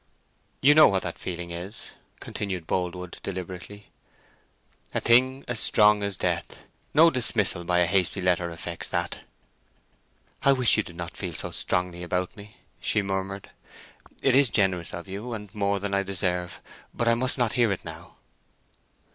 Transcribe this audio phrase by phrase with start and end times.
[0.61, 3.91] "You know what that feeling is," continued Boldwood, deliberately.
[4.95, 6.65] "A thing strong as death.
[6.91, 9.19] No dismissal by a hasty letter affects that."
[10.41, 13.51] "I wish you did not feel so strongly about me," she murmured.
[14.23, 16.61] "It is generous of you, and more than I deserve,
[16.95, 18.15] but I must not hear it now."